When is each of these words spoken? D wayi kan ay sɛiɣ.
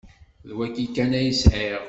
D 0.47 0.49
wayi 0.57 0.85
kan 0.95 1.11
ay 1.19 1.29
sɛiɣ. 1.41 1.79